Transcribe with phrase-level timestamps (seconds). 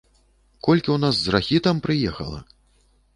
[0.67, 2.39] Колькі ў нас з рахітам прыехала!